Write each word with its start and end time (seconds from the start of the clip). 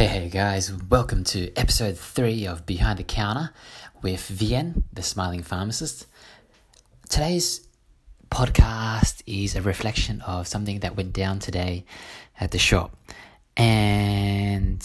Hey, 0.00 0.06
hey 0.06 0.28
guys, 0.30 0.72
welcome 0.88 1.24
to 1.24 1.54
episode 1.58 1.98
3 1.98 2.46
of 2.46 2.64
Behind 2.64 2.98
the 2.98 3.04
Counter 3.04 3.52
with 4.00 4.26
Vien, 4.28 4.84
the 4.90 5.02
smiling 5.02 5.42
pharmacist. 5.42 6.06
Today's 7.10 7.68
podcast 8.30 9.20
is 9.26 9.54
a 9.54 9.60
reflection 9.60 10.22
of 10.22 10.48
something 10.48 10.80
that 10.80 10.96
went 10.96 11.12
down 11.12 11.38
today 11.38 11.84
at 12.40 12.50
the 12.50 12.58
shop. 12.58 12.96
And 13.58 14.80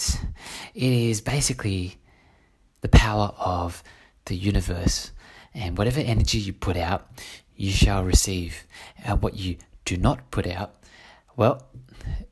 it 0.74 0.92
is 0.92 1.22
basically 1.22 1.96
the 2.82 2.88
power 2.88 3.32
of 3.38 3.82
the 4.26 4.36
universe. 4.36 5.12
And 5.54 5.78
whatever 5.78 6.00
energy 6.00 6.36
you 6.36 6.52
put 6.52 6.76
out, 6.76 7.08
you 7.56 7.70
shall 7.70 8.04
receive. 8.04 8.66
And 9.02 9.22
what 9.22 9.34
you 9.34 9.56
do 9.86 9.96
not 9.96 10.30
put 10.30 10.46
out, 10.46 10.74
well, 11.38 11.62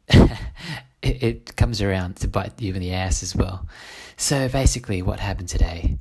it, 1.22 1.56
comes 1.56 1.80
around 1.80 2.16
to 2.16 2.28
bite 2.28 2.60
you 2.60 2.74
in 2.74 2.80
the 2.80 2.92
ass 2.92 3.22
as 3.22 3.34
well. 3.34 3.66
So 4.16 4.48
basically, 4.48 5.02
what 5.02 5.20
happened 5.20 5.48
today? 5.48 5.98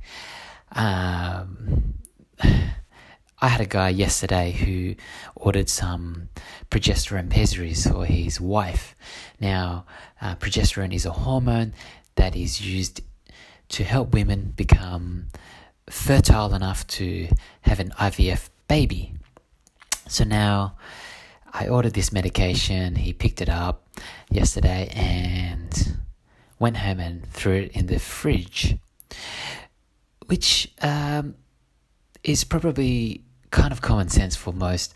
Um, 0.72 1.94
I 2.42 3.48
had 3.48 3.60
a 3.60 3.66
guy 3.66 3.90
yesterday 3.90 4.52
who 4.52 4.94
ordered 5.34 5.68
some 5.68 6.28
progesterone 6.70 7.28
pessaries 7.28 7.86
for 7.86 8.06
his 8.06 8.40
wife. 8.40 8.94
Now, 9.38 9.84
uh, 10.20 10.36
progesterone 10.36 10.94
is 10.94 11.04
a 11.04 11.10
hormone 11.10 11.74
that 12.14 12.34
is 12.36 12.60
used 12.66 13.02
to 13.70 13.84
help 13.84 14.14
women 14.14 14.52
become 14.56 15.26
fertile 15.90 16.54
enough 16.54 16.86
to 16.86 17.28
have 17.62 17.80
an 17.80 17.90
IVF 17.90 18.48
baby. 18.68 19.12
So 20.08 20.24
now, 20.24 20.76
I 21.54 21.68
ordered 21.68 21.94
this 21.94 22.12
medication. 22.12 22.96
He 22.96 23.12
picked 23.12 23.40
it 23.40 23.48
up 23.48 23.86
yesterday 24.28 24.90
and 24.92 25.98
went 26.58 26.78
home 26.78 26.98
and 26.98 27.24
threw 27.30 27.54
it 27.54 27.72
in 27.72 27.86
the 27.86 28.00
fridge, 28.00 28.76
which 30.26 30.72
um, 30.82 31.36
is 32.24 32.42
probably 32.42 33.22
kind 33.50 33.70
of 33.70 33.80
common 33.80 34.08
sense 34.08 34.34
for 34.34 34.52
most 34.52 34.94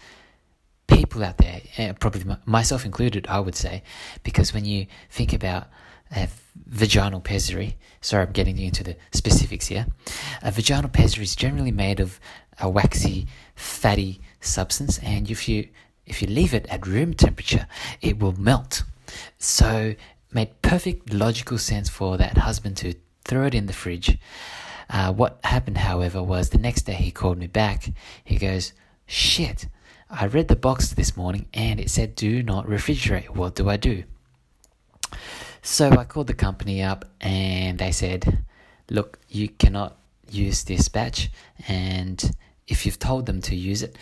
people 0.88 1.22
out 1.22 1.36
there, 1.38 1.60
eh, 1.76 1.92
probably 1.92 2.24
myself 2.44 2.84
included, 2.84 3.26
I 3.28 3.38
would 3.38 3.54
say, 3.54 3.84
because 4.24 4.52
when 4.52 4.64
you 4.64 4.86
think 5.10 5.32
about 5.32 5.68
a 6.10 6.28
vaginal 6.66 7.20
pessary, 7.20 7.76
sorry, 8.00 8.26
I'm 8.26 8.32
getting 8.32 8.58
into 8.58 8.82
the 8.82 8.96
specifics 9.12 9.66
here. 9.66 9.86
A 10.42 10.50
vaginal 10.50 10.88
pessary 10.88 11.24
is 11.24 11.36
generally 11.36 11.70
made 11.70 12.00
of 12.00 12.18
a 12.58 12.68
waxy, 12.68 13.28
fatty 13.54 14.20
substance, 14.40 14.98
and 14.98 15.30
if 15.30 15.48
you 15.48 15.68
if 16.08 16.22
you 16.22 16.28
leave 16.28 16.54
it 16.54 16.66
at 16.68 16.86
room 16.86 17.14
temperature, 17.14 17.66
it 18.00 18.18
will 18.18 18.38
melt. 18.38 18.84
So, 19.38 19.94
made 20.32 20.60
perfect 20.62 21.12
logical 21.12 21.58
sense 21.58 21.88
for 21.88 22.16
that 22.16 22.38
husband 22.38 22.76
to 22.78 22.94
throw 23.24 23.46
it 23.46 23.54
in 23.54 23.66
the 23.66 23.72
fridge. 23.72 24.18
Uh, 24.90 25.12
what 25.12 25.38
happened, 25.44 25.78
however, 25.78 26.22
was 26.22 26.50
the 26.50 26.58
next 26.58 26.82
day 26.82 26.94
he 26.94 27.10
called 27.10 27.38
me 27.38 27.46
back. 27.46 27.90
He 28.24 28.36
goes, 28.36 28.72
Shit, 29.06 29.68
I 30.10 30.26
read 30.26 30.48
the 30.48 30.56
box 30.56 30.92
this 30.92 31.16
morning 31.16 31.46
and 31.52 31.78
it 31.78 31.90
said 31.90 32.14
do 32.14 32.42
not 32.42 32.66
refrigerate. 32.66 33.30
What 33.30 33.54
do 33.54 33.68
I 33.68 33.76
do? 33.76 34.04
So 35.62 35.90
I 35.90 36.04
called 36.04 36.28
the 36.28 36.34
company 36.34 36.82
up 36.82 37.04
and 37.20 37.78
they 37.78 37.92
said, 37.92 38.44
Look, 38.90 39.18
you 39.28 39.48
cannot 39.48 39.98
use 40.30 40.64
this 40.64 40.88
batch, 40.88 41.30
and 41.66 42.32
if 42.66 42.84
you've 42.84 42.98
told 42.98 43.26
them 43.26 43.40
to 43.42 43.54
use 43.56 43.82
it, 43.82 43.96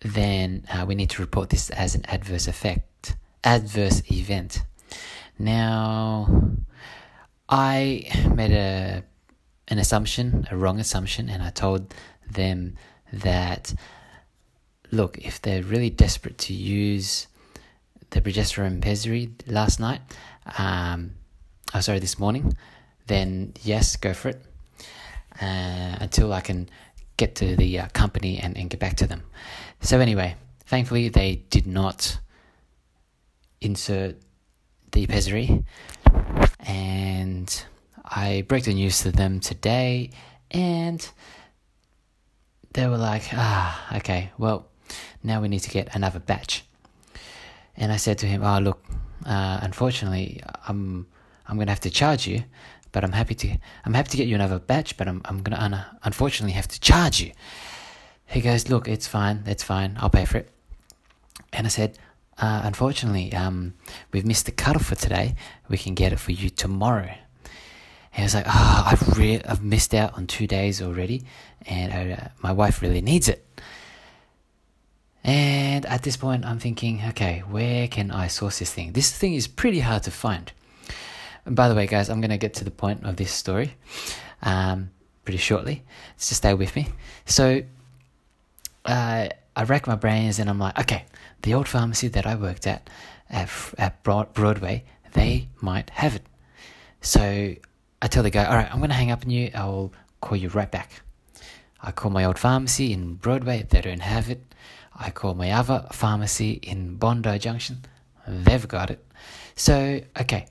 then 0.00 0.64
uh, 0.72 0.84
we 0.86 0.94
need 0.94 1.10
to 1.10 1.22
report 1.22 1.50
this 1.50 1.70
as 1.70 1.94
an 1.94 2.04
adverse 2.06 2.46
effect, 2.46 3.16
adverse 3.42 4.02
event. 4.10 4.62
Now, 5.38 6.50
I 7.48 8.10
made 8.34 8.52
a 8.52 9.04
an 9.70 9.78
assumption, 9.78 10.46
a 10.50 10.56
wrong 10.56 10.80
assumption, 10.80 11.28
and 11.28 11.42
I 11.42 11.50
told 11.50 11.94
them 12.30 12.76
that 13.12 13.74
look, 14.90 15.18
if 15.18 15.42
they're 15.42 15.62
really 15.62 15.90
desperate 15.90 16.38
to 16.38 16.54
use 16.54 17.26
the 18.10 18.20
progesterone 18.20 18.80
pessary 18.80 19.30
last 19.46 19.78
night, 19.78 20.00
um, 20.56 21.12
oh 21.74 21.80
sorry, 21.80 21.98
this 21.98 22.18
morning, 22.18 22.56
then 23.06 23.52
yes, 23.62 23.96
go 23.96 24.14
for 24.14 24.30
it. 24.30 24.42
Uh, 25.40 25.96
until 26.00 26.32
I 26.32 26.40
can 26.40 26.68
get 27.18 27.34
to 27.34 27.56
the 27.56 27.80
uh, 27.80 27.88
company 27.92 28.38
and, 28.38 28.56
and 28.56 28.70
get 28.70 28.80
back 28.80 28.96
to 28.96 29.06
them. 29.06 29.22
So, 29.82 30.00
anyway, 30.00 30.36
thankfully, 30.64 31.10
they 31.10 31.44
did 31.50 31.66
not 31.66 32.18
insert 33.60 34.16
the 34.92 35.06
pessary, 35.06 35.64
and 36.60 37.64
I 38.02 38.44
broke 38.48 38.62
the 38.62 38.72
news 38.72 39.02
to 39.02 39.12
them 39.12 39.40
today, 39.40 40.10
and 40.50 41.06
they 42.72 42.86
were 42.86 42.96
like, 42.96 43.24
ah, 43.32 43.96
okay, 43.96 44.30
well, 44.38 44.68
now 45.22 45.42
we 45.42 45.48
need 45.48 45.60
to 45.60 45.70
get 45.70 45.94
another 45.94 46.20
batch. 46.20 46.64
And 47.76 47.92
I 47.92 47.96
said 47.96 48.18
to 48.18 48.26
him, 48.26 48.42
oh, 48.42 48.58
look, 48.58 48.82
uh, 49.26 49.58
unfortunately, 49.62 50.42
I'm, 50.66 51.06
I'm 51.46 51.56
going 51.56 51.66
to 51.66 51.72
have 51.72 51.80
to 51.80 51.90
charge 51.90 52.26
you 52.26 52.44
but 52.92 53.04
I'm 53.04 53.12
happy 53.12 53.34
to 53.34 53.58
I'm 53.84 53.94
happy 53.94 54.10
to 54.10 54.16
get 54.16 54.28
you 54.28 54.34
another 54.34 54.58
batch, 54.58 54.96
but 54.96 55.08
I'm 55.08 55.22
I'm 55.24 55.42
gonna 55.42 55.60
un- 55.60 55.84
unfortunately 56.04 56.52
have 56.54 56.68
to 56.68 56.80
charge 56.80 57.20
you. 57.20 57.32
He 58.26 58.40
goes, 58.40 58.68
look, 58.68 58.88
it's 58.88 59.06
fine, 59.06 59.42
that's 59.44 59.62
fine, 59.62 59.96
I'll 60.00 60.10
pay 60.10 60.26
for 60.26 60.38
it. 60.38 60.50
And 61.52 61.66
I 61.66 61.70
said, 61.70 61.98
uh, 62.36 62.60
unfortunately, 62.64 63.32
um, 63.32 63.74
we've 64.12 64.26
missed 64.26 64.46
the 64.46 64.52
cutoff 64.52 64.84
for 64.84 64.94
today. 64.94 65.34
We 65.68 65.78
can 65.78 65.94
get 65.94 66.12
it 66.12 66.20
for 66.20 66.32
you 66.32 66.50
tomorrow. 66.50 67.08
And 67.08 68.12
he 68.12 68.22
was 68.22 68.34
like, 68.34 68.46
oh, 68.46 68.84
I've 68.86 69.18
re- 69.18 69.42
I've 69.44 69.62
missed 69.62 69.94
out 69.94 70.16
on 70.16 70.26
two 70.26 70.46
days 70.46 70.82
already, 70.82 71.24
and 71.66 72.12
uh, 72.12 72.28
my 72.42 72.52
wife 72.52 72.82
really 72.82 73.00
needs 73.00 73.28
it. 73.28 73.44
And 75.24 75.84
at 75.86 76.02
this 76.02 76.16
point, 76.16 76.44
I'm 76.44 76.58
thinking, 76.58 77.02
okay, 77.08 77.40
where 77.40 77.88
can 77.88 78.10
I 78.10 78.28
source 78.28 78.60
this 78.60 78.72
thing? 78.72 78.92
This 78.92 79.10
thing 79.10 79.34
is 79.34 79.46
pretty 79.46 79.80
hard 79.80 80.04
to 80.04 80.10
find. 80.10 80.52
And 81.48 81.56
by 81.56 81.70
the 81.70 81.74
way, 81.74 81.86
guys, 81.86 82.10
I'm 82.10 82.20
going 82.20 82.30
to 82.30 82.36
get 82.36 82.52
to 82.54 82.64
the 82.64 82.70
point 82.70 83.06
of 83.06 83.16
this 83.16 83.32
story 83.32 83.72
um, 84.42 84.90
pretty 85.24 85.38
shortly. 85.38 85.82
So 86.18 86.34
stay 86.34 86.52
with 86.52 86.76
me. 86.76 86.88
So 87.24 87.62
uh, 88.84 89.28
I 89.56 89.62
rack 89.62 89.86
my 89.86 89.94
brains 89.94 90.38
and 90.38 90.50
I'm 90.50 90.58
like, 90.58 90.78
okay, 90.78 91.06
the 91.40 91.54
old 91.54 91.66
pharmacy 91.66 92.08
that 92.08 92.26
I 92.26 92.34
worked 92.34 92.66
at 92.66 92.90
at, 93.30 93.48
at 93.78 94.02
Broadway, 94.02 94.84
they 95.14 95.48
might 95.62 95.88
have 95.88 96.16
it. 96.16 96.26
So 97.00 97.54
I 98.02 98.06
tell 98.08 98.22
the 98.22 98.28
guy, 98.28 98.44
all 98.44 98.54
right, 98.54 98.70
I'm 98.70 98.80
going 98.80 98.90
to 98.90 98.94
hang 98.94 99.10
up 99.10 99.24
on 99.24 99.30
you. 99.30 99.50
I'll 99.54 99.90
call 100.20 100.36
you 100.36 100.50
right 100.50 100.70
back. 100.70 101.00
I 101.80 101.92
call 101.92 102.10
my 102.10 102.26
old 102.26 102.38
pharmacy 102.38 102.92
in 102.92 103.14
Broadway, 103.14 103.66
they 103.66 103.80
don't 103.80 104.02
have 104.02 104.28
it. 104.28 104.42
I 104.94 105.08
call 105.08 105.32
my 105.32 105.52
other 105.52 105.86
pharmacy 105.92 106.60
in 106.62 106.96
Bondi 106.96 107.38
Junction, 107.38 107.86
they've 108.26 108.68
got 108.68 108.90
it. 108.90 109.02
So, 109.54 110.02
okay, 110.20 110.46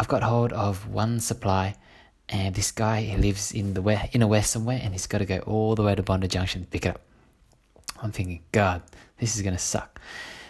I've 0.00 0.08
got 0.08 0.22
hold 0.22 0.52
of 0.52 0.88
one 0.88 1.20
supply, 1.20 1.74
and 2.28 2.54
this 2.54 2.70
guy 2.70 3.02
he 3.02 3.16
lives 3.16 3.52
in 3.52 3.74
the 3.74 3.82
west, 3.82 4.14
in 4.14 4.22
a 4.22 4.28
west 4.28 4.50
somewhere, 4.50 4.80
and 4.82 4.92
he's 4.92 5.06
got 5.06 5.18
to 5.18 5.24
go 5.24 5.38
all 5.40 5.74
the 5.74 5.82
way 5.82 5.94
to 5.94 6.02
Bondi 6.02 6.28
Junction 6.28 6.62
to 6.62 6.68
pick 6.68 6.86
it 6.86 6.90
up. 6.90 7.00
I'm 8.02 8.12
thinking, 8.12 8.42
God, 8.52 8.82
this 9.18 9.36
is 9.36 9.42
gonna 9.42 9.58
suck. 9.58 10.00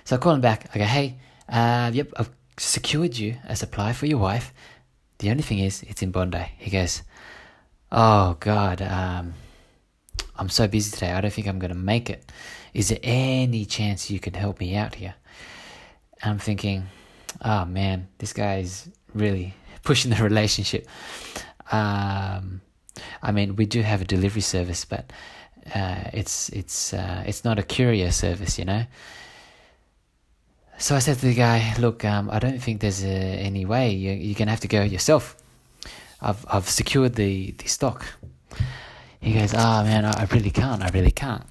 So 0.05 0.17
I 0.17 0.19
call 0.19 0.35
him 0.35 0.41
back. 0.41 0.71
I 0.75 0.79
go, 0.79 0.85
Hey, 0.85 1.19
uh, 1.49 1.91
yep, 1.95 2.13
I've 2.17 2.31
secured 2.59 3.17
you 3.17 3.37
a 3.47 3.57
supply 3.57 3.93
for 3.93 4.07
your 4.07 4.19
wife. 4.19 4.53
The 5.19 5.31
only 5.31 5.43
thing 5.43 5.59
is, 5.61 5.83
it's 5.83 6.03
in 6.03 6.11
Bondi. 6.11 6.47
He 6.59 6.71
goes, 6.71 7.03
Oh 7.91 8.37
God, 8.39 8.83
um, 8.83 9.35
I'm 10.37 10.49
so 10.49 10.69
busy 10.69 10.91
today. 10.91 11.13
I 11.13 11.21
don't 11.21 11.33
think 11.33 11.47
I'm 11.47 11.59
gonna 11.59 11.75
make 11.75 12.11
it. 12.11 12.31
Is 12.75 12.91
there 12.91 13.01
any 13.03 13.65
chance 13.65 14.11
you 14.11 14.21
can 14.21 14.35
help 14.35 14.61
me 14.61 14.77
out 14.77 14.95
here? 14.95 15.15
And 16.23 16.33
I'm 16.33 16.39
thinking, 16.39 16.87
oh 17.43 17.65
man, 17.65 18.09
this 18.19 18.33
guy's 18.33 18.89
really 19.15 19.55
pushing 19.83 20.11
the 20.11 20.23
relationship. 20.23 20.87
Um, 21.71 22.61
I 23.23 23.33
mean, 23.33 23.57
we 23.57 23.67
do 23.67 23.83
have 23.83 24.01
a 24.03 24.05
delivery 24.05 24.41
service, 24.41 24.85
but 24.85 25.13
uh, 25.75 26.05
it's 26.13 26.49
it's 26.51 26.95
uh, 26.95 27.25
it's 27.27 27.45
not 27.45 27.59
a 27.59 27.63
courier 27.63 28.11
service, 28.11 28.59
you 28.59 28.65
know. 28.65 28.85
So 30.79 30.95
I 30.95 31.01
said 31.01 31.19
to 31.19 31.27
the 31.27 31.35
guy, 31.35 31.75
"Look, 31.79 32.05
um, 32.05 32.31
I 32.31 32.39
don't 32.39 32.61
think 32.63 32.81
there's 32.81 33.05
uh, 33.05 33.09
any 33.09 33.65
way. 33.65 33.91
You, 33.91 34.13
you're 34.13 34.39
gonna 34.39 34.53
have 34.53 34.61
to 34.61 34.69
go 34.69 34.83
yourself. 34.83 35.37
I've 36.21 36.45
I've 36.49 36.69
secured 36.69 37.15
the 37.15 37.53
the 37.53 37.69
stock." 37.69 38.07
He 39.21 39.35
goes, 39.35 39.53
"Ah, 39.55 39.81
oh, 39.81 39.85
man, 39.85 40.05
I, 40.05 40.23
I 40.23 40.27
really 40.31 40.51
can't. 40.51 40.83
I 40.83 40.89
really 40.91 41.11
can't." 41.11 41.45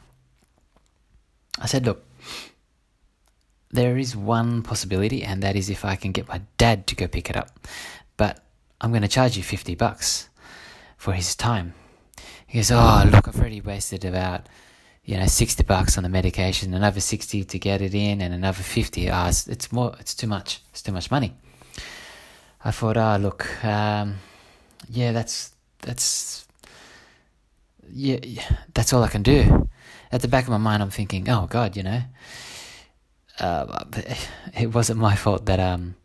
I 1.60 1.66
said, 1.68 1.86
"Look, 1.86 2.04
there 3.72 3.98
is 3.98 4.16
one 4.16 4.64
possibility, 4.64 5.24
and 5.24 5.44
that 5.44 5.56
is 5.56 5.70
if 5.70 5.84
I 5.84 5.96
can 5.96 6.12
get 6.12 6.28
my 6.28 6.42
dad 6.58 6.88
to 6.88 6.96
go 6.96 7.08
pick 7.08 7.30
it 7.30 7.36
up. 7.36 7.60
But 8.16 8.40
I'm 8.80 8.92
going 8.92 9.02
to 9.02 9.08
charge 9.08 9.38
you 9.38 9.44
50 9.44 9.76
bucks 9.76 10.30
for 10.98 11.14
his 11.14 11.36
time. 11.36 11.74
He 12.48 12.60
goes, 12.60 12.72
Oh, 12.72 13.04
look, 13.12 13.28
I've 13.28 13.40
already 13.40 13.62
wasted 13.62 14.06
about, 14.06 14.48
you 15.04 15.18
know, 15.18 15.28
60 15.28 15.64
bucks 15.64 15.98
on 15.98 16.04
the 16.04 16.10
medication, 16.10 16.74
another 16.74 17.02
60 17.02 17.44
to 17.44 17.60
get 17.60 17.82
it 17.82 17.94
in, 17.94 18.22
and 18.22 18.34
another 18.34 18.64
50. 18.64 19.10
Ah, 19.10 19.26
oh, 19.26 19.30
it's, 19.30 19.48
it's 19.48 19.72
more, 19.72 19.96
it's 20.00 20.16
too 20.16 20.28
much. 20.28 20.62
It's 20.72 20.82
too 20.82 20.94
much 20.94 21.12
money. 21.12 21.34
I 22.64 22.72
thought, 22.72 22.98
ah, 22.98 23.16
oh, 23.16 23.20
look, 23.20 23.64
um, 23.64 24.18
yeah, 24.90 25.12
that's 25.12 25.54
that's 25.82 26.48
yeah, 27.90 28.20
yeah, 28.24 28.58
that's 28.74 28.94
all 28.94 29.04
I 29.04 29.08
can 29.08 29.24
do. 29.24 29.70
At 30.12 30.22
the 30.22 30.28
back 30.28 30.46
of 30.46 30.50
my 30.50 30.58
mind, 30.58 30.82
I'm 30.82 30.90
thinking, 30.90 31.30
oh 31.30 31.48
God, 31.48 31.76
you 31.78 31.84
know, 31.84 32.02
uh, 33.40 33.86
it 34.54 34.74
wasn't 34.74 35.00
my 35.00 35.16
fault 35.16 35.46
that 35.46 35.60
um 35.60 35.96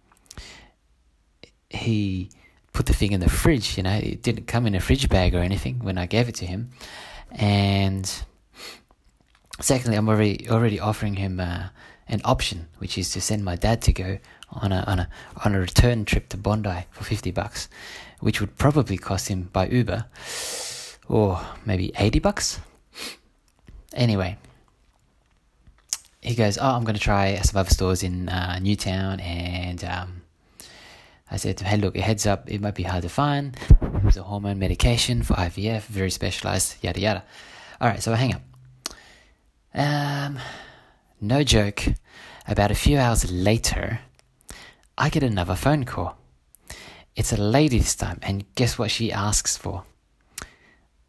he 1.71 2.29
put 2.73 2.87
the 2.87 2.95
thing 2.95 3.13
in 3.13 3.21
the 3.21 3.29
fridge. 3.29 3.77
You 3.77 3.83
know, 3.83 3.97
it 3.97 4.23
didn't 4.23 4.47
come 4.47 4.67
in 4.67 4.75
a 4.75 4.81
fridge 4.81 5.09
bag 5.09 5.35
or 5.35 5.41
anything 5.41 5.79
when 5.81 5.99
I 5.99 6.07
gave 6.07 6.29
it 6.29 6.35
to 6.37 6.47
him, 6.47 6.71
and 7.31 8.11
secondly, 9.61 9.97
I'm 9.97 10.09
already 10.09 10.49
already 10.51 10.81
offering 10.81 11.15
him 11.17 11.41
uh, 11.41 11.69
an 12.09 12.21
option, 12.25 12.69
which 12.79 12.99
is 12.99 13.11
to 13.13 13.21
send 13.21 13.45
my 13.45 13.57
dad 13.57 13.83
to 13.83 13.93
go 13.93 14.19
on 14.51 14.73
a 14.73 14.85
on 14.87 14.99
a 15.01 15.09
on 15.45 15.55
a 15.55 15.61
return 15.61 16.05
trip 16.05 16.29
to 16.31 16.37
Bondi 16.37 16.87
for 16.91 17.05
fifty 17.05 17.31
bucks, 17.31 17.69
which 18.21 18.41
would 18.41 18.57
probably 18.59 18.99
cost 18.99 19.29
him 19.29 19.49
by 19.53 19.67
Uber, 19.69 20.05
or 21.09 21.41
maybe 21.65 21.93
eighty 21.99 22.19
bucks. 22.19 22.61
Anyway, 23.95 24.37
he 26.33 26.37
goes, 26.37 26.57
"Oh, 26.57 26.71
I'm 26.71 26.85
going 26.85 26.95
to 26.95 27.01
try 27.01 27.37
some 27.43 27.61
other 27.61 27.69
stores 27.69 28.03
in 28.03 28.29
uh, 28.31 28.59
Newtown," 28.59 29.21
and 29.21 29.85
um, 29.85 30.23
I 31.31 31.37
said, 31.37 31.61
"Hey, 31.61 31.77
look, 31.77 31.95
heads 31.97 32.27
up, 32.27 32.51
it 32.51 32.61
might 32.61 32.75
be 32.75 32.85
hard 32.85 33.03
to 33.03 33.11
find. 33.11 33.55
It's 34.05 34.17
a 34.17 34.23
hormone 34.23 34.59
medication 34.59 35.23
for 35.23 35.35
IVF, 35.35 35.83
very 35.83 36.11
specialized, 36.11 36.77
yada 36.83 37.01
yada." 37.01 37.25
All 37.81 37.89
right, 37.89 38.03
so 38.03 38.13
I 38.13 38.17
hang 38.17 38.35
up. 38.35 38.43
Um, 39.75 40.39
no 41.21 41.45
joke. 41.45 41.85
About 42.47 42.71
a 42.71 42.75
few 42.75 42.99
hours 42.99 43.31
later, 43.31 44.01
I 44.97 45.11
get 45.11 45.23
another 45.23 45.55
phone 45.55 45.85
call. 45.85 46.17
It's 47.15 47.33
a 47.33 47.37
lady 47.37 47.79
this 47.79 47.95
time, 47.95 48.19
and 48.23 48.47
guess 48.55 48.79
what 48.79 48.91
she 48.91 49.13
asks 49.13 49.57
for? 49.59 49.85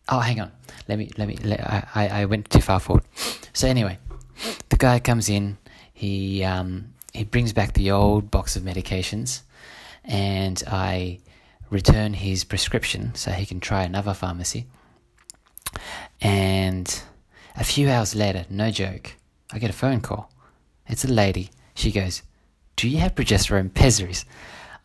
Oh, 0.09 0.19
hang 0.19 0.41
on. 0.41 0.51
Let 0.89 0.99
me, 0.99 1.11
let 1.17 1.29
me, 1.29 1.37
let, 1.37 1.61
I, 1.95 2.09
I 2.21 2.25
went 2.25 2.49
too 2.49 2.59
far 2.59 2.81
forward. 2.81 3.05
So, 3.53 3.67
anyway, 3.67 3.97
guy 4.83 4.99
comes 4.99 5.29
in, 5.29 5.57
he, 5.93 6.43
um, 6.43 6.93
he 7.13 7.23
brings 7.23 7.53
back 7.53 7.71
the 7.71 7.89
old 7.89 8.29
box 8.29 8.57
of 8.57 8.63
medications, 8.63 9.43
and 10.03 10.61
I 10.67 11.19
return 11.69 12.13
his 12.13 12.43
prescription 12.43 13.15
so 13.15 13.31
he 13.31 13.45
can 13.45 13.61
try 13.61 13.83
another 13.83 14.13
pharmacy. 14.13 14.65
And 16.19 17.01
a 17.55 17.63
few 17.63 17.87
hours 17.87 18.13
later, 18.13 18.45
no 18.49 18.71
joke, 18.71 19.15
I 19.53 19.59
get 19.59 19.69
a 19.69 19.73
phone 19.73 20.01
call. 20.01 20.29
It's 20.85 21.05
a 21.05 21.07
lady. 21.07 21.51
She 21.75 21.89
goes, 21.89 22.21
Do 22.75 22.89
you 22.89 22.97
have 22.97 23.15
progesterone 23.15 23.73
pessaries? 23.73 24.25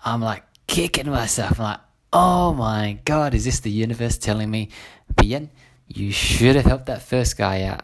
I'm 0.05 0.23
like 0.23 0.45
kicking 0.69 1.11
myself. 1.11 1.59
I'm 1.59 1.65
like, 1.65 1.81
Oh 2.12 2.55
my 2.55 3.00
god, 3.05 3.35
is 3.35 3.45
this 3.45 3.59
the 3.59 3.73
universe 3.73 4.17
telling 4.17 4.49
me, 4.49 4.69
Vien, 5.21 5.50
you 5.89 6.12
should 6.12 6.55
have 6.55 6.67
helped 6.67 6.87
that 6.87 7.03
first 7.03 7.37
guy 7.37 7.65
out? 7.65 7.83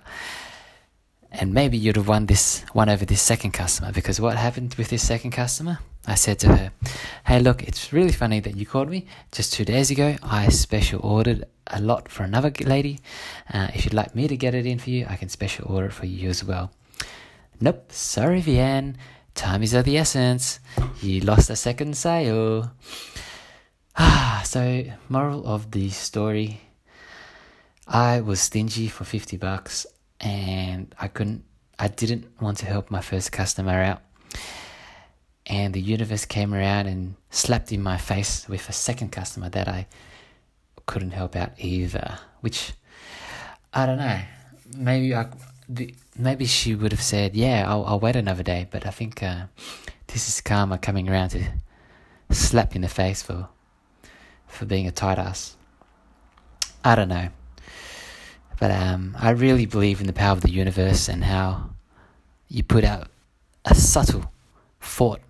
And 1.36 1.52
maybe 1.52 1.76
you'd 1.76 1.96
have 1.96 2.06
won 2.06 2.26
this 2.26 2.64
won 2.74 2.88
over 2.88 3.04
this 3.04 3.20
second 3.20 3.50
customer 3.50 3.90
because 3.90 4.20
what 4.20 4.36
happened 4.36 4.74
with 4.76 4.88
this 4.88 5.06
second 5.06 5.32
customer? 5.32 5.80
I 6.06 6.14
said 6.14 6.38
to 6.40 6.56
her, 6.56 6.70
Hey, 7.26 7.40
look, 7.40 7.64
it's 7.64 7.92
really 7.92 8.12
funny 8.12 8.38
that 8.38 8.56
you 8.56 8.64
called 8.64 8.88
me. 8.88 9.06
Just 9.32 9.52
two 9.52 9.64
days 9.64 9.90
ago, 9.90 10.16
I 10.22 10.48
special 10.48 11.00
ordered 11.02 11.44
a 11.66 11.80
lot 11.80 12.08
for 12.08 12.22
another 12.22 12.52
lady. 12.60 13.00
Uh, 13.52 13.68
if 13.74 13.84
you'd 13.84 13.94
like 13.94 14.14
me 14.14 14.28
to 14.28 14.36
get 14.36 14.54
it 14.54 14.64
in 14.64 14.78
for 14.78 14.90
you, 14.90 15.06
I 15.08 15.16
can 15.16 15.28
special 15.28 15.72
order 15.72 15.88
it 15.88 15.92
for 15.92 16.06
you 16.06 16.28
as 16.28 16.44
well. 16.44 16.70
Nope, 17.60 17.90
sorry, 17.90 18.40
Vien. 18.40 18.96
Time 19.34 19.64
is 19.64 19.74
of 19.74 19.86
the 19.86 19.98
essence. 19.98 20.60
You 21.02 21.20
lost 21.20 21.50
a 21.50 21.56
second 21.56 21.96
sale. 21.96 22.72
Ah, 23.96 24.42
so 24.44 24.84
moral 25.08 25.46
of 25.46 25.70
the 25.70 25.88
story. 25.88 26.60
I 27.86 28.20
was 28.20 28.40
stingy 28.40 28.88
for 28.88 29.04
50 29.04 29.36
bucks 29.36 29.86
and 30.20 30.94
I 30.98 31.08
couldn't, 31.08 31.44
I 31.78 31.88
didn't 31.88 32.26
want 32.40 32.58
to 32.58 32.66
help 32.66 32.90
my 32.90 33.00
first 33.00 33.32
customer 33.32 33.82
out. 33.82 34.02
And 35.46 35.74
the 35.74 35.80
universe 35.80 36.24
came 36.24 36.54
around 36.54 36.86
and 36.86 37.16
slapped 37.30 37.70
in 37.72 37.82
my 37.82 37.98
face 37.98 38.48
with 38.48 38.68
a 38.68 38.72
second 38.72 39.10
customer 39.12 39.50
that 39.50 39.68
I 39.68 39.86
couldn't 40.86 41.10
help 41.10 41.36
out 41.36 41.52
either. 41.58 42.18
Which, 42.40 42.72
I 43.72 43.86
don't 43.86 43.98
know, 43.98 44.20
maybe 44.76 45.14
I, 45.14 45.26
maybe 46.16 46.46
she 46.46 46.74
would 46.74 46.92
have 46.92 47.02
said, 47.02 47.34
yeah, 47.34 47.64
I'll, 47.68 47.84
I'll 47.84 48.00
wait 48.00 48.16
another 48.16 48.42
day. 48.42 48.66
But 48.70 48.86
I 48.86 48.90
think 48.90 49.22
uh, 49.22 49.46
this 50.06 50.28
is 50.28 50.40
karma 50.40 50.78
coming 50.78 51.08
around 51.08 51.30
to 51.30 51.44
slap 52.30 52.74
in 52.74 52.82
the 52.82 52.88
face 52.88 53.22
for, 53.22 53.48
for 54.46 54.64
being 54.64 54.86
a 54.86 54.92
tight 54.92 55.18
ass. 55.18 55.56
I 56.82 56.94
don't 56.94 57.08
know. 57.08 57.28
But 58.64 58.70
um, 58.70 59.14
I 59.18 59.28
really 59.32 59.66
believe 59.66 60.00
in 60.00 60.06
the 60.06 60.14
power 60.14 60.32
of 60.32 60.40
the 60.40 60.50
universe 60.50 61.06
and 61.06 61.22
how 61.22 61.68
you 62.48 62.62
put 62.62 62.82
out 62.82 63.08
a 63.66 63.74
subtle 63.74 64.32
thought 64.80 65.20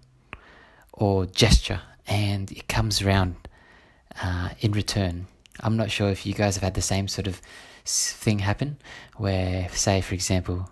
or 0.92 1.26
gesture 1.26 1.80
and 2.06 2.52
it 2.52 2.68
comes 2.68 3.02
around 3.02 3.34
uh, 4.22 4.50
in 4.60 4.70
return. 4.70 5.26
I'm 5.58 5.76
not 5.76 5.90
sure 5.90 6.10
if 6.10 6.24
you 6.24 6.32
guys 6.32 6.54
have 6.54 6.62
had 6.62 6.74
the 6.74 6.80
same 6.80 7.08
sort 7.08 7.26
of 7.26 7.42
thing 7.84 8.38
happen 8.38 8.76
where, 9.16 9.68
say, 9.70 10.00
for 10.00 10.14
example, 10.14 10.70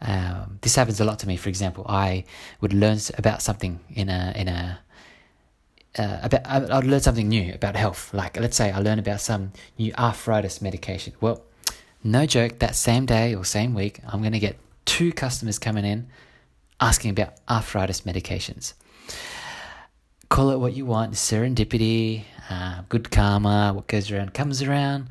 um, 0.00 0.60
this 0.62 0.76
happens 0.76 1.00
a 1.00 1.04
lot 1.04 1.18
to 1.18 1.28
me. 1.28 1.36
For 1.36 1.50
example, 1.50 1.84
I 1.86 2.24
would 2.62 2.72
learn 2.72 2.98
about 3.18 3.42
something 3.42 3.80
in 3.90 4.08
a 4.08 4.32
in 4.34 4.48
a 4.48 4.78
uh, 5.98 6.20
about 6.22 6.46
I'd 6.46 6.84
learn 6.84 7.00
something 7.00 7.28
new 7.28 7.52
about 7.52 7.76
health. 7.76 8.14
Like 8.14 8.40
let's 8.40 8.56
say 8.56 8.70
I 8.70 8.78
learn 8.78 8.98
about 8.98 9.20
some 9.20 9.52
new 9.76 9.92
arthritis 9.98 10.62
medication. 10.62 11.12
Well, 11.20 11.44
no 12.04 12.26
joke, 12.26 12.58
that 12.60 12.76
same 12.76 13.06
day 13.06 13.34
or 13.34 13.44
same 13.44 13.74
week, 13.74 14.00
I'm 14.06 14.20
going 14.20 14.32
to 14.32 14.38
get 14.38 14.58
two 14.84 15.12
customers 15.12 15.58
coming 15.58 15.84
in 15.84 16.08
asking 16.80 17.10
about 17.10 17.34
arthritis 17.48 18.02
medications. 18.02 18.74
Call 20.28 20.50
it 20.50 20.58
what 20.58 20.74
you 20.74 20.84
want 20.84 21.14
serendipity, 21.14 22.24
uh, 22.50 22.82
good 22.88 23.10
karma, 23.10 23.72
what 23.74 23.86
goes 23.86 24.10
around 24.10 24.34
comes 24.34 24.62
around. 24.62 25.08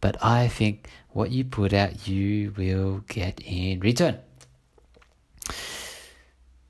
But 0.00 0.22
I 0.24 0.48
think 0.48 0.88
what 1.10 1.30
you 1.30 1.44
put 1.44 1.72
out, 1.72 2.08
you 2.08 2.52
will 2.56 3.04
get 3.08 3.40
in 3.40 3.80
return. 3.80 4.18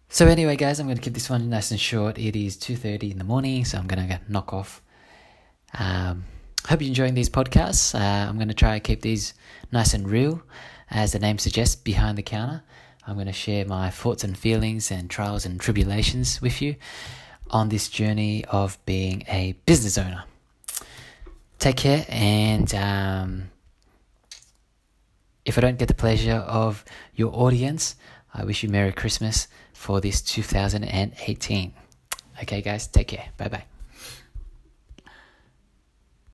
So 0.09 0.27
anyway, 0.27 0.57
guys, 0.57 0.79
I'm 0.79 0.87
going 0.87 0.99
to 0.99 1.03
keep 1.03 1.15
this 1.15 1.31
one 1.31 1.49
nice 1.49 1.71
and 1.71 1.81
short. 1.81 2.19
It 2.19 2.37
is 2.37 2.57
2.30 2.57 3.13
in 3.13 3.19
the 3.19 3.25
morning, 3.25 3.65
so 3.65 3.79
I'm 3.79 3.87
going 3.87 4.07
to 4.07 4.21
knock 4.29 4.53
off. 4.53 4.83
Um, 5.79 6.25
hope 6.69 6.81
you're 6.81 6.89
enjoying 6.89 7.15
these 7.15 7.29
podcasts. 7.31 7.95
Uh, 7.95 8.29
I'm 8.29 8.37
going 8.37 8.49
to 8.49 8.55
try 8.55 8.75
and 8.75 8.85
keep 8.85 9.03
these 9.03 9.35
nice 9.73 9.95
and 9.95 10.09
real, 10.09 10.43
as 10.91 11.13
the 11.13 11.19
name 11.19 11.39
suggests, 11.39 11.77
behind 11.77 12.19
the 12.19 12.23
counter. 12.23 12.63
I'm 13.07 13.15
going 13.15 13.27
to 13.27 13.33
share 13.33 13.65
my 13.65 13.91
thoughts 13.91 14.23
and 14.23 14.37
feelings 14.37 14.91
and 14.91 15.11
trials 15.11 15.45
and 15.45 15.61
tribulations 15.61 16.41
with 16.41 16.63
you 16.63 16.77
on 17.51 17.69
this 17.69 17.89
journey 17.89 18.45
of 18.47 18.79
being 18.87 19.25
a 19.29 19.53
business 19.67 19.99
owner. 19.99 20.25
Take 21.59 21.77
care, 21.77 22.05
and 22.09 22.75
um, 22.75 23.51
if 25.45 25.59
I 25.59 25.61
don't 25.61 25.79
get 25.79 25.89
the 25.89 25.95
pleasure 25.95 26.33
of 26.33 26.85
your 27.15 27.33
audience, 27.35 27.95
I 28.35 28.45
wish 28.45 28.63
you 28.63 28.69
Merry 28.69 28.93
Christmas 28.93 29.47
for 29.73 30.01
this 30.01 30.23
2018. 30.23 31.73
Okay, 32.43 32.63
guys, 32.63 32.87
take 32.87 33.09
care. 33.09 33.27
Bye 33.37 33.49
bye. 33.49 33.72